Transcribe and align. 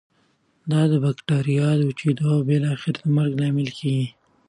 دا 0.71 0.81
د 0.91 0.93
بکټریا 1.03 1.69
د 1.77 1.81
وچیدو 1.89 2.25
او 2.35 2.39
بالاخره 2.49 2.99
مرګ 3.15 3.31
لامل 3.41 3.69
کیږي. 3.79 4.07